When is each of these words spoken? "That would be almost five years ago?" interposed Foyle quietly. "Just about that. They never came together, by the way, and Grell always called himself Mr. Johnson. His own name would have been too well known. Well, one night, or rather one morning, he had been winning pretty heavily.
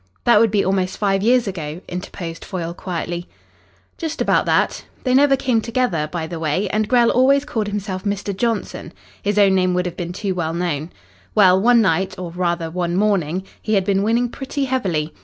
"That 0.23 0.39
would 0.39 0.49
be 0.49 0.65
almost 0.65 0.97
five 0.97 1.21
years 1.21 1.47
ago?" 1.47 1.79
interposed 1.87 2.43
Foyle 2.43 2.73
quietly. 2.73 3.27
"Just 3.99 4.19
about 4.19 4.47
that. 4.47 4.83
They 5.03 5.13
never 5.13 5.37
came 5.37 5.61
together, 5.61 6.09
by 6.11 6.25
the 6.25 6.39
way, 6.39 6.67
and 6.69 6.87
Grell 6.87 7.11
always 7.11 7.45
called 7.45 7.67
himself 7.67 8.03
Mr. 8.03 8.35
Johnson. 8.35 8.93
His 9.21 9.37
own 9.37 9.53
name 9.53 9.75
would 9.75 9.85
have 9.85 9.97
been 9.97 10.11
too 10.11 10.33
well 10.33 10.55
known. 10.55 10.89
Well, 11.35 11.61
one 11.61 11.83
night, 11.83 12.17
or 12.17 12.31
rather 12.31 12.71
one 12.71 12.95
morning, 12.95 13.43
he 13.61 13.75
had 13.75 13.85
been 13.85 14.01
winning 14.01 14.29
pretty 14.29 14.65
heavily. 14.65 15.13